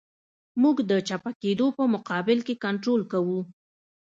[0.61, 3.39] موږ د چپه کېدو په مقابل کې کنټرول کوو